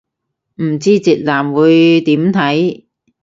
[0.55, 2.85] 唔知直男會點睇